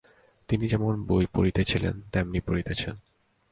তিনি 0.47 0.67
যেমন 0.67 1.03
বই 1.03 1.25
পড়িতেছিলেন, 1.33 2.01
তেমনি 2.11 2.39
পড়িতেছেন। 2.39 2.95